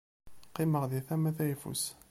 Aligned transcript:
Qqimeɣ 0.49 0.83
di 0.91 0.99
tama 1.07 1.31
tayeffus. 1.37 1.83